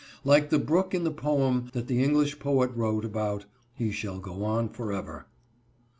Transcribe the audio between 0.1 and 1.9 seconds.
Like the brook in the poem that